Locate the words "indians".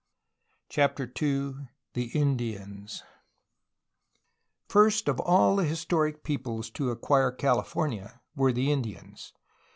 2.19-3.03, 8.71-9.31